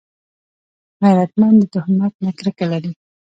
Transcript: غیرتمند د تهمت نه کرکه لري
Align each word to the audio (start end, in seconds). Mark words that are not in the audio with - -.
غیرتمند 1.01 1.57
د 1.61 1.63
تهمت 1.73 2.13
نه 2.25 2.31
کرکه 2.37 2.65
لري 2.71 2.91